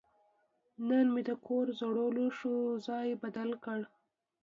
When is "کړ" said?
3.63-3.79